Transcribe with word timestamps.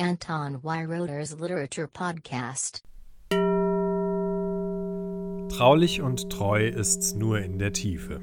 Anton 0.00 0.62
Weiroder's 0.62 1.40
Literature 1.40 1.88
Podcast. 1.88 2.84
Traulich 5.50 6.02
und 6.02 6.30
treu 6.30 6.68
ist's 6.68 7.14
nur 7.14 7.40
in 7.40 7.58
der 7.58 7.72
Tiefe. 7.72 8.20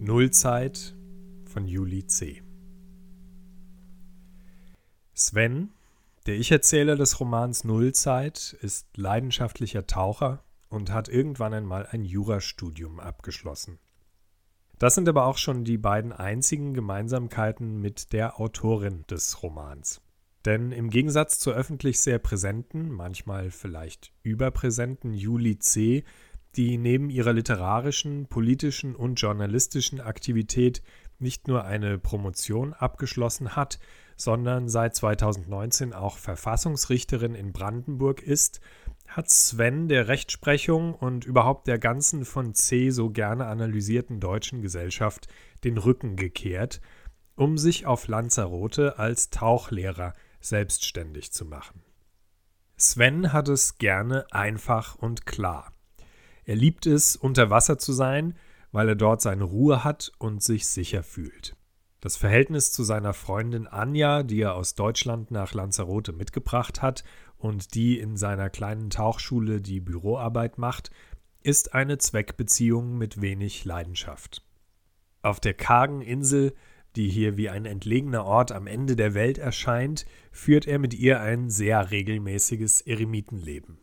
Nullzeit 0.00 0.94
von 1.46 1.66
Juli 1.66 2.06
C. 2.08 2.42
Sven, 5.14 5.70
der 6.26 6.34
Ich-Erzähler 6.34 6.96
des 6.96 7.20
Romans 7.20 7.64
Nullzeit, 7.64 8.54
ist 8.60 8.94
leidenschaftlicher 8.94 9.86
Taucher 9.86 10.44
und 10.68 10.92
hat 10.92 11.08
irgendwann 11.08 11.54
einmal 11.54 11.86
ein 11.90 12.04
Jurastudium 12.04 13.00
abgeschlossen. 13.00 13.78
Das 14.78 14.94
sind 14.94 15.08
aber 15.08 15.24
auch 15.24 15.38
schon 15.38 15.64
die 15.64 15.78
beiden 15.78 16.12
einzigen 16.12 16.74
Gemeinsamkeiten 16.74 17.80
mit 17.80 18.12
der 18.12 18.38
Autorin 18.38 19.06
des 19.08 19.42
Romans. 19.42 20.02
Denn 20.44 20.72
im 20.72 20.90
Gegensatz 20.90 21.38
zur 21.38 21.54
öffentlich 21.54 22.00
sehr 22.00 22.18
präsenten, 22.18 22.90
manchmal 22.90 23.50
vielleicht 23.50 24.12
überpräsenten 24.22 25.14
Julie 25.14 25.58
C., 25.58 26.04
die 26.56 26.76
neben 26.76 27.08
ihrer 27.08 27.32
literarischen, 27.32 28.26
politischen 28.26 28.94
und 28.94 29.14
journalistischen 29.16 30.00
Aktivität 30.00 30.82
nicht 31.18 31.48
nur 31.48 31.64
eine 31.64 31.98
Promotion 31.98 32.74
abgeschlossen 32.74 33.56
hat, 33.56 33.78
sondern 34.16 34.68
seit 34.68 34.94
2019 34.94 35.92
auch 35.92 36.18
Verfassungsrichterin 36.18 37.34
in 37.34 37.52
Brandenburg 37.52 38.22
ist, 38.22 38.60
hat 39.06 39.30
Sven 39.30 39.88
der 39.88 40.08
Rechtsprechung 40.08 40.94
und 40.94 41.24
überhaupt 41.24 41.66
der 41.68 41.78
ganzen 41.78 42.24
von 42.24 42.54
C 42.54 42.90
so 42.90 43.10
gerne 43.10 43.46
analysierten 43.46 44.20
deutschen 44.20 44.62
Gesellschaft 44.62 45.28
den 45.64 45.78
Rücken 45.78 46.16
gekehrt, 46.16 46.80
um 47.34 47.58
sich 47.58 47.86
auf 47.86 48.08
Lanzarote 48.08 48.98
als 48.98 49.30
Tauchlehrer 49.30 50.14
selbstständig 50.42 51.32
zu 51.32 51.44
machen. 51.44 51.82
Sven 52.76 53.32
hat 53.32 53.48
es 53.48 53.78
gerne 53.78 54.26
einfach 54.32 54.96
und 54.96 55.24
klar. 55.26 55.72
Er 56.44 56.56
liebt 56.56 56.86
es, 56.86 57.16
unter 57.16 57.50
Wasser 57.50 57.78
zu 57.78 57.92
sein, 57.92 58.36
weil 58.72 58.88
er 58.88 58.96
dort 58.96 59.22
seine 59.22 59.44
Ruhe 59.44 59.84
hat 59.84 60.12
und 60.18 60.42
sich 60.42 60.66
sicher 60.66 61.02
fühlt. 61.02 61.56
Das 62.00 62.16
Verhältnis 62.16 62.72
zu 62.72 62.82
seiner 62.82 63.14
Freundin 63.14 63.68
Anja, 63.68 64.24
die 64.24 64.40
er 64.40 64.56
aus 64.56 64.74
Deutschland 64.74 65.30
nach 65.30 65.54
Lanzarote 65.54 66.12
mitgebracht 66.12 66.82
hat 66.82 67.04
und 67.38 67.74
die 67.74 68.00
in 68.00 68.16
seiner 68.16 68.50
kleinen 68.50 68.90
Tauchschule 68.90 69.60
die 69.60 69.80
Büroarbeit 69.80 70.58
macht, 70.58 70.90
ist 71.42 71.74
eine 71.74 71.98
Zweckbeziehung 71.98 72.98
mit 72.98 73.20
wenig 73.20 73.64
Leidenschaft. 73.64 74.44
Auf 75.22 75.38
der 75.38 75.54
kargen 75.54 76.02
Insel 76.02 76.54
die 76.96 77.08
hier 77.08 77.36
wie 77.36 77.48
ein 77.48 77.64
entlegener 77.64 78.24
Ort 78.24 78.52
am 78.52 78.66
Ende 78.66 78.96
der 78.96 79.14
Welt 79.14 79.38
erscheint, 79.38 80.06
führt 80.30 80.66
er 80.66 80.78
mit 80.78 80.94
ihr 80.94 81.20
ein 81.20 81.50
sehr 81.50 81.90
regelmäßiges 81.90 82.82
Eremitenleben. 82.82 83.78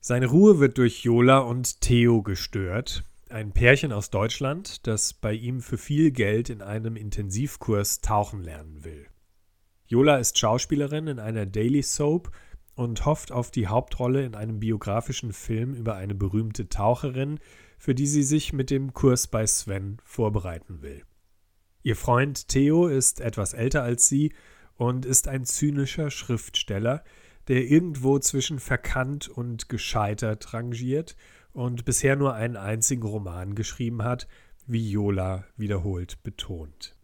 Seine 0.00 0.26
Ruhe 0.26 0.60
wird 0.60 0.78
durch 0.78 1.02
Jola 1.02 1.38
und 1.38 1.80
Theo 1.80 2.22
gestört, 2.22 3.04
ein 3.28 3.52
Pärchen 3.52 3.92
aus 3.92 4.10
Deutschland, 4.10 4.86
das 4.86 5.12
bei 5.12 5.32
ihm 5.32 5.60
für 5.60 5.78
viel 5.78 6.12
Geld 6.12 6.48
in 6.48 6.62
einem 6.62 6.94
Intensivkurs 6.94 8.00
tauchen 8.00 8.40
lernen 8.40 8.84
will. 8.84 9.06
Jola 9.88 10.18
ist 10.18 10.38
Schauspielerin 10.38 11.08
in 11.08 11.18
einer 11.18 11.46
Daily 11.46 11.82
Soap 11.82 12.30
und 12.74 13.04
hofft 13.04 13.32
auf 13.32 13.50
die 13.50 13.66
Hauptrolle 13.66 14.24
in 14.24 14.34
einem 14.34 14.60
biografischen 14.60 15.32
Film 15.32 15.74
über 15.74 15.96
eine 15.96 16.14
berühmte 16.14 16.68
Taucherin, 16.68 17.40
für 17.78 17.94
die 17.94 18.06
sie 18.06 18.22
sich 18.22 18.52
mit 18.52 18.70
dem 18.70 18.94
Kurs 18.94 19.26
bei 19.26 19.46
Sven 19.46 19.98
vorbereiten 20.04 20.82
will. 20.82 21.02
Ihr 21.86 21.94
Freund 21.94 22.48
Theo 22.48 22.88
ist 22.88 23.20
etwas 23.20 23.54
älter 23.54 23.84
als 23.84 24.08
sie 24.08 24.32
und 24.74 25.06
ist 25.06 25.28
ein 25.28 25.44
zynischer 25.44 26.10
Schriftsteller, 26.10 27.04
der 27.46 27.64
irgendwo 27.64 28.18
zwischen 28.18 28.58
verkannt 28.58 29.28
und 29.28 29.68
gescheitert 29.68 30.52
rangiert 30.52 31.14
und 31.52 31.84
bisher 31.84 32.16
nur 32.16 32.34
einen 32.34 32.56
einzigen 32.56 33.04
Roman 33.04 33.54
geschrieben 33.54 34.02
hat, 34.02 34.26
wie 34.66 34.90
Jola 34.90 35.44
wiederholt 35.56 36.24
betont. 36.24 36.96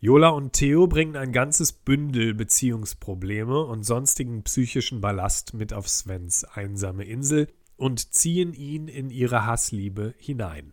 Jola 0.00 0.30
und 0.30 0.54
Theo 0.54 0.86
bringen 0.86 1.16
ein 1.16 1.32
ganzes 1.32 1.74
Bündel 1.74 2.32
Beziehungsprobleme 2.32 3.62
und 3.62 3.82
sonstigen 3.82 4.42
psychischen 4.42 5.02
Ballast 5.02 5.52
mit 5.52 5.74
auf 5.74 5.86
Svens 5.86 6.44
einsame 6.44 7.04
Insel 7.04 7.48
und 7.76 8.14
ziehen 8.14 8.54
ihn 8.54 8.88
in 8.88 9.10
ihre 9.10 9.44
Hassliebe 9.44 10.14
hinein. 10.16 10.72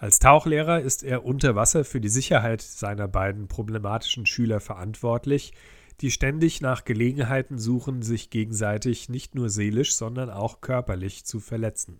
Als 0.00 0.20
Tauchlehrer 0.20 0.80
ist 0.80 1.02
er 1.02 1.24
unter 1.24 1.56
Wasser 1.56 1.84
für 1.84 2.00
die 2.00 2.08
Sicherheit 2.08 2.62
seiner 2.62 3.08
beiden 3.08 3.48
problematischen 3.48 4.26
Schüler 4.26 4.60
verantwortlich, 4.60 5.52
die 6.00 6.12
ständig 6.12 6.60
nach 6.60 6.84
Gelegenheiten 6.84 7.58
suchen, 7.58 8.02
sich 8.02 8.30
gegenseitig 8.30 9.08
nicht 9.08 9.34
nur 9.34 9.50
seelisch, 9.50 9.96
sondern 9.96 10.30
auch 10.30 10.60
körperlich 10.60 11.24
zu 11.24 11.40
verletzen. 11.40 11.98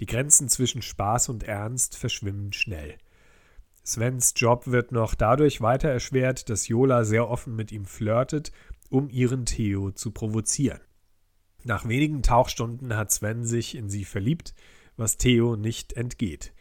Die 0.00 0.06
Grenzen 0.06 0.48
zwischen 0.48 0.80
Spaß 0.80 1.28
und 1.28 1.42
Ernst 1.42 1.98
verschwimmen 1.98 2.54
schnell. 2.54 2.96
Svens 3.84 4.32
Job 4.34 4.68
wird 4.68 4.90
noch 4.90 5.14
dadurch 5.14 5.60
weiter 5.60 5.90
erschwert, 5.90 6.48
dass 6.48 6.66
Jola 6.66 7.04
sehr 7.04 7.28
offen 7.28 7.54
mit 7.54 7.72
ihm 7.72 7.84
flirtet, 7.84 8.52
um 8.88 9.10
ihren 9.10 9.44
Theo 9.44 9.90
zu 9.90 10.12
provozieren. 10.12 10.80
Nach 11.62 11.86
wenigen 11.86 12.22
Tauchstunden 12.22 12.96
hat 12.96 13.10
Sven 13.10 13.44
sich 13.44 13.74
in 13.74 13.90
sie 13.90 14.06
verliebt, 14.06 14.54
was 14.96 15.18
Theo 15.18 15.56
nicht 15.56 15.92
entgeht. 15.92 16.54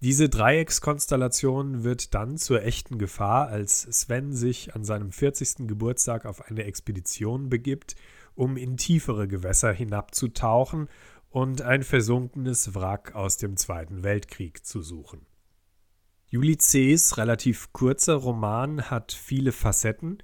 Diese 0.00 0.28
Dreieckskonstellation 0.28 1.82
wird 1.82 2.14
dann 2.14 2.36
zur 2.36 2.62
echten 2.62 2.98
Gefahr, 2.98 3.48
als 3.48 3.82
Sven 3.82 4.32
sich 4.32 4.76
an 4.76 4.84
seinem 4.84 5.10
40. 5.10 5.66
Geburtstag 5.66 6.24
auf 6.24 6.48
eine 6.48 6.62
Expedition 6.64 7.48
begibt, 7.48 7.96
um 8.36 8.56
in 8.56 8.76
tiefere 8.76 9.26
Gewässer 9.26 9.72
hinabzutauchen 9.72 10.88
und 11.30 11.62
ein 11.62 11.82
versunkenes 11.82 12.76
Wrack 12.76 13.16
aus 13.16 13.38
dem 13.38 13.56
Zweiten 13.56 14.04
Weltkrieg 14.04 14.64
zu 14.64 14.82
suchen. 14.82 15.26
C.'s 16.30 17.16
relativ 17.16 17.72
kurzer 17.72 18.14
Roman 18.14 18.90
hat 18.90 19.10
viele 19.10 19.50
Facetten 19.50 20.18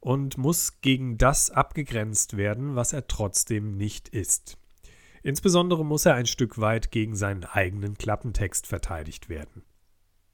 und 0.00 0.38
muss 0.38 0.80
gegen 0.80 1.18
das 1.18 1.50
abgegrenzt 1.50 2.38
werden, 2.38 2.76
was 2.76 2.94
er 2.94 3.08
trotzdem 3.08 3.76
nicht 3.76 4.08
ist. 4.08 4.56
Insbesondere 5.22 5.84
muss 5.84 6.06
er 6.06 6.14
ein 6.14 6.26
Stück 6.26 6.58
weit 6.58 6.90
gegen 6.90 7.16
seinen 7.16 7.44
eigenen 7.44 7.96
Klappentext 7.96 8.66
verteidigt 8.66 9.28
werden. 9.28 9.62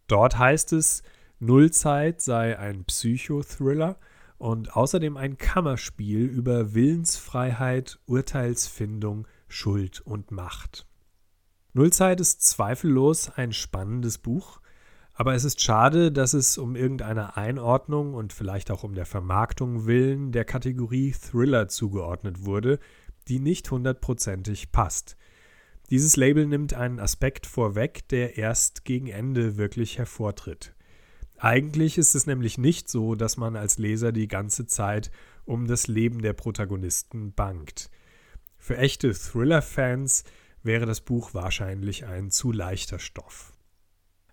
Dort 0.06 0.38
heißt 0.38 0.72
es, 0.72 1.02
Nullzeit 1.38 2.20
sei 2.20 2.58
ein 2.58 2.84
Psychothriller 2.84 3.98
und 4.38 4.76
außerdem 4.76 5.16
ein 5.16 5.38
Kammerspiel 5.38 6.24
über 6.26 6.74
Willensfreiheit, 6.74 7.98
Urteilsfindung, 8.06 9.26
Schuld 9.48 10.00
und 10.00 10.30
Macht. 10.30 10.86
Nullzeit 11.72 12.20
ist 12.20 12.42
zweifellos 12.42 13.30
ein 13.30 13.52
spannendes 13.52 14.18
Buch, 14.18 14.60
aber 15.14 15.34
es 15.34 15.44
ist 15.44 15.60
schade, 15.60 16.10
dass 16.10 16.32
es 16.32 16.58
um 16.58 16.76
irgendeine 16.76 17.36
Einordnung 17.36 18.14
und 18.14 18.32
vielleicht 18.32 18.70
auch 18.70 18.82
um 18.82 18.94
der 18.94 19.06
Vermarktung 19.06 19.86
willen 19.86 20.32
der 20.32 20.44
Kategorie 20.44 21.12
Thriller 21.12 21.68
zugeordnet 21.68 22.44
wurde, 22.44 22.80
die 23.28 23.38
nicht 23.38 23.70
hundertprozentig 23.70 24.72
passt. 24.72 25.16
Dieses 25.90 26.16
Label 26.16 26.46
nimmt 26.46 26.74
einen 26.74 26.98
Aspekt 26.98 27.46
vorweg, 27.46 28.08
der 28.08 28.38
erst 28.38 28.84
gegen 28.84 29.08
Ende 29.08 29.56
wirklich 29.56 29.98
hervortritt. 29.98 30.74
Eigentlich 31.38 31.98
ist 31.98 32.14
es 32.14 32.26
nämlich 32.26 32.58
nicht 32.58 32.88
so, 32.88 33.14
dass 33.14 33.36
man 33.36 33.56
als 33.56 33.78
Leser 33.78 34.12
die 34.12 34.28
ganze 34.28 34.66
Zeit 34.66 35.10
um 35.44 35.66
das 35.66 35.88
Leben 35.88 36.22
der 36.22 36.32
Protagonisten 36.32 37.32
bangt. 37.34 37.90
Für 38.56 38.78
echte 38.78 39.12
Thriller-Fans 39.12 40.24
wäre 40.62 40.86
das 40.86 41.02
Buch 41.02 41.34
wahrscheinlich 41.34 42.06
ein 42.06 42.30
zu 42.30 42.50
leichter 42.50 42.98
Stoff. 42.98 43.52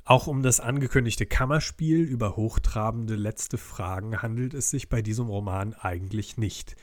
Auch 0.06 0.28
um 0.28 0.42
das 0.42 0.60
angekündigte 0.60 1.26
Kammerspiel 1.26 2.00
über 2.02 2.36
hochtrabende 2.36 3.16
letzte 3.16 3.58
Fragen 3.58 4.22
handelt 4.22 4.54
es 4.54 4.70
sich 4.70 4.90
bei 4.90 5.02
diesem 5.02 5.28
Roman 5.28 5.74
eigentlich 5.74 6.38
nicht. 6.38 6.76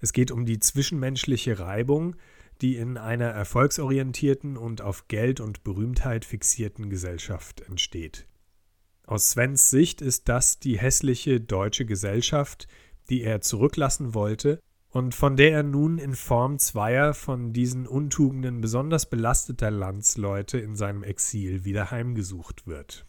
Es 0.00 0.12
geht 0.12 0.30
um 0.30 0.46
die 0.46 0.58
zwischenmenschliche 0.58 1.58
Reibung, 1.58 2.16
die 2.60 2.76
in 2.76 2.96
einer 2.96 3.26
erfolgsorientierten 3.26 4.56
und 4.56 4.82
auf 4.82 5.08
Geld 5.08 5.40
und 5.40 5.64
Berühmtheit 5.64 6.24
fixierten 6.24 6.90
Gesellschaft 6.90 7.60
entsteht. 7.60 8.26
Aus 9.06 9.30
Svens 9.30 9.70
Sicht 9.70 10.02
ist 10.02 10.28
das 10.28 10.58
die 10.58 10.78
hässliche 10.78 11.40
deutsche 11.40 11.86
Gesellschaft, 11.86 12.68
die 13.08 13.22
er 13.22 13.40
zurücklassen 13.40 14.12
wollte 14.14 14.60
und 14.90 15.14
von 15.14 15.36
der 15.36 15.52
er 15.52 15.62
nun 15.62 15.98
in 15.98 16.14
Form 16.14 16.58
zweier 16.58 17.14
von 17.14 17.52
diesen 17.52 17.86
Untugenden 17.86 18.60
besonders 18.60 19.08
belasteter 19.08 19.70
Landsleute 19.70 20.58
in 20.58 20.76
seinem 20.76 21.02
Exil 21.02 21.64
wieder 21.64 21.90
heimgesucht 21.90 22.66
wird. 22.66 23.06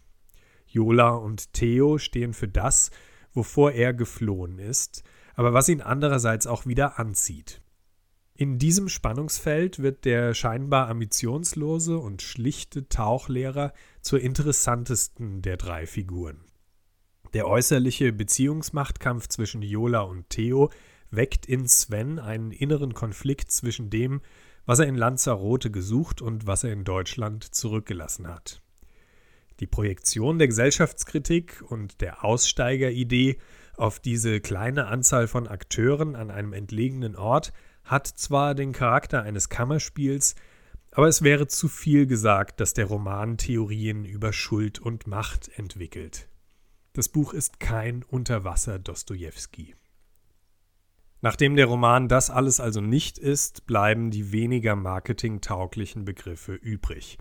Jola 0.67 1.09
und 1.09 1.53
Theo 1.53 1.97
stehen 1.97 2.33
für 2.33 2.47
das, 2.47 2.91
wovor 3.33 3.71
er 3.71 3.93
geflohen 3.93 4.59
ist, 4.59 5.03
aber 5.39 5.53
was 5.53 5.69
ihn 5.69 5.79
andererseits 5.79 6.47
auch 6.47 6.65
wieder 6.65 6.99
anzieht. 6.99 7.61
In 8.35 8.59
diesem 8.59 8.89
Spannungsfeld 8.89 9.79
wird 9.79 10.03
der 10.03 10.33
scheinbar 10.33 10.89
ambitionslose 10.89 11.97
und 11.97 12.21
schlichte 12.21 12.89
Tauchlehrer 12.89 13.71
zur 14.01 14.19
interessantesten 14.19 15.41
der 15.41 15.55
drei 15.55 15.87
Figuren. 15.87 16.41
Der 17.31 17.47
äußerliche 17.47 18.11
Beziehungsmachtkampf 18.11 19.29
zwischen 19.29 19.61
Jola 19.61 20.01
und 20.01 20.29
Theo 20.29 20.71
weckt 21.09 21.45
in 21.45 21.69
Sven 21.69 22.19
einen 22.19 22.51
inneren 22.51 22.93
Konflikt 22.93 23.49
zwischen 23.49 23.89
dem, 23.89 24.19
was 24.65 24.79
er 24.79 24.87
in 24.87 24.95
Lanzarote 24.95 25.71
gesucht 25.71 26.21
und 26.21 26.47
was 26.47 26.65
er 26.65 26.73
in 26.73 26.83
Deutschland 26.83 27.45
zurückgelassen 27.55 28.27
hat. 28.27 28.61
Die 29.61 29.67
Projektion 29.67 30.37
der 30.37 30.49
Gesellschaftskritik 30.49 31.63
und 31.65 32.01
der 32.01 32.25
Aussteigeridee 32.25 33.37
auf 33.79 33.99
diese 33.99 34.41
kleine 34.41 34.87
Anzahl 34.87 35.27
von 35.27 35.47
Akteuren 35.47 36.15
an 36.15 36.31
einem 36.31 36.53
entlegenen 36.53 37.15
Ort 37.15 37.53
hat 37.83 38.07
zwar 38.07 38.53
den 38.53 38.73
Charakter 38.73 39.23
eines 39.23 39.49
Kammerspiels, 39.49 40.35
aber 40.91 41.07
es 41.07 41.21
wäre 41.21 41.47
zu 41.47 41.67
viel 41.67 42.05
gesagt, 42.05 42.59
dass 42.59 42.73
der 42.73 42.85
Roman 42.85 43.37
Theorien 43.37 44.05
über 44.05 44.33
Schuld 44.33 44.79
und 44.79 45.07
Macht 45.07 45.49
entwickelt. 45.57 46.27
Das 46.93 47.07
Buch 47.07 47.33
ist 47.33 47.59
kein 47.59 48.03
Unterwasser 48.03 48.79
Dostojewski. 48.79 49.75
Nachdem 51.21 51.55
der 51.55 51.67
Roman 51.67 52.07
das 52.07 52.29
alles 52.29 52.59
also 52.59 52.81
nicht 52.81 53.17
ist, 53.17 53.65
bleiben 53.65 54.09
die 54.09 54.31
weniger 54.31 54.75
marketingtauglichen 54.75 56.05
Begriffe 56.05 56.53
übrig. 56.53 57.17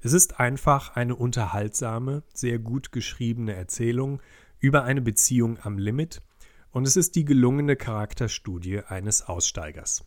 Es 0.00 0.12
ist 0.12 0.38
einfach 0.38 0.94
eine 0.94 1.16
unterhaltsame, 1.16 2.22
sehr 2.32 2.58
gut 2.58 2.92
geschriebene 2.92 3.54
Erzählung 3.54 4.20
über 4.58 4.84
eine 4.84 5.00
Beziehung 5.00 5.58
am 5.62 5.78
Limit 5.78 6.22
und 6.70 6.86
es 6.86 6.96
ist 6.96 7.16
die 7.16 7.24
gelungene 7.24 7.76
Charakterstudie 7.76 8.80
eines 8.80 9.22
Aussteigers. 9.22 10.04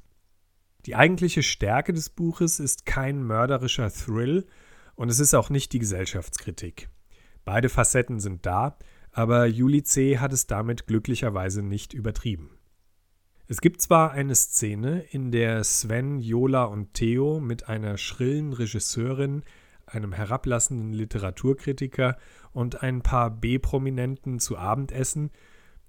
Die 0.86 0.96
eigentliche 0.96 1.44
Stärke 1.44 1.94
des 1.94 2.10
Buches 2.10 2.60
ist 2.60 2.86
kein 2.86 3.24
mörderischer 3.24 3.92
Thrill 3.92 4.46
und 4.96 5.10
es 5.10 5.20
ist 5.20 5.34
auch 5.34 5.50
nicht 5.50 5.74
die 5.74 5.80
Gesellschaftskritik. 5.80 6.90
Beide 7.44 7.70
Facetten 7.70 8.20
sind 8.20 8.46
da, 8.46 8.78
aber 9.12 9.46
Juli 9.46 9.84
C. 9.84 10.20
hat 10.20 10.34
es 10.34 10.48
damit 10.48 10.88
glücklicherweise 10.88 11.64
nicht 11.64 11.94
übertrieben. 11.94 12.52
Es 13.48 13.62
gibt 13.62 13.82
zwar 13.82 14.12
eine 14.12 14.36
Szene, 14.36 15.02
in 15.10 15.32
der 15.32 15.64
Sven, 15.64 16.20
Jola 16.20 16.66
und 16.66 16.94
Theo 16.94 17.40
mit 17.40 17.68
einer 17.68 17.98
schrillen 17.98 18.54
Regisseurin, 18.54 19.42
einem 19.94 20.14
herablassenden 20.14 20.94
Literaturkritiker 20.94 22.18
und 22.52 22.82
ein 22.82 23.02
paar 23.02 23.30
B-Prominenten 23.30 24.40
zu 24.40 24.58
Abend 24.58 24.92
essen, 24.92 25.32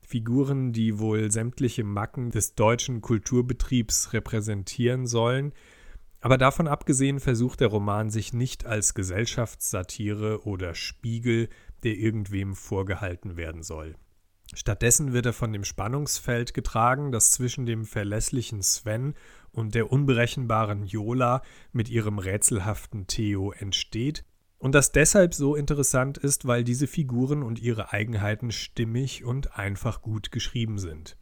Figuren, 0.00 0.72
die 0.72 0.98
wohl 0.98 1.30
sämtliche 1.30 1.84
Macken 1.84 2.30
des 2.30 2.54
deutschen 2.54 3.00
Kulturbetriebs 3.00 4.12
repräsentieren 4.12 5.06
sollen, 5.06 5.52
aber 6.20 6.36
davon 6.36 6.68
abgesehen 6.68 7.20
versucht 7.20 7.60
der 7.60 7.68
Roman 7.68 8.10
sich 8.10 8.32
nicht 8.32 8.66
als 8.66 8.94
Gesellschaftssatire 8.94 10.44
oder 10.44 10.74
Spiegel, 10.74 11.48
der 11.82 11.94
irgendwem 11.94 12.54
vorgehalten 12.54 13.36
werden 13.36 13.62
soll. 13.62 13.94
Stattdessen 14.54 15.12
wird 15.12 15.26
er 15.26 15.32
von 15.32 15.52
dem 15.52 15.64
Spannungsfeld 15.64 16.54
getragen, 16.54 17.12
das 17.12 17.30
zwischen 17.30 17.66
dem 17.66 17.84
verlässlichen 17.84 18.62
Sven 18.62 19.14
und 19.52 19.74
der 19.74 19.92
unberechenbaren 19.92 20.84
Jola 20.84 21.42
mit 21.72 21.88
ihrem 21.88 22.18
rätselhaften 22.18 23.06
Theo 23.06 23.52
entsteht 23.52 24.24
und 24.60 24.74
das 24.74 24.92
deshalb 24.92 25.34
so 25.34 25.56
interessant 25.56 26.18
ist, 26.18 26.46
weil 26.46 26.64
diese 26.64 26.86
Figuren 26.86 27.42
und 27.42 27.60
ihre 27.60 27.92
Eigenheiten 27.92 28.52
stimmig 28.52 29.24
und 29.24 29.56
einfach 29.56 30.02
gut 30.02 30.30
geschrieben 30.30 30.78
sind. 30.78 31.16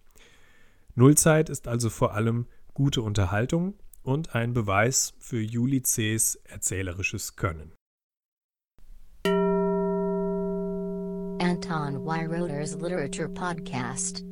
Nullzeit 0.95 1.49
ist 1.49 1.69
also 1.69 1.89
vor 1.89 2.15
allem 2.15 2.47
gute 2.75 3.01
Unterhaltung 3.01 3.75
und 4.03 4.35
ein 4.35 4.55
Beweis 4.55 5.15
für 5.21 5.41
Juli 5.41 5.83
C.'s 5.83 6.35
erzählerisches 6.45 7.37
Können. 7.37 7.78
Anton 11.49 11.95
Weiroder's 12.01 12.75
Literature 12.75 13.27
Podcast. 13.27 14.23